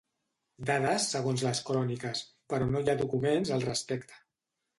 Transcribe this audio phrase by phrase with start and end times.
[0.69, 2.23] Dades segons les cròniques,
[2.55, 4.21] però no hi ha documents al respecte.